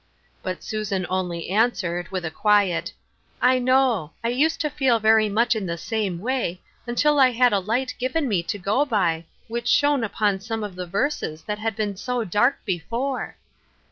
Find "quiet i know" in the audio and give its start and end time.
2.31-4.13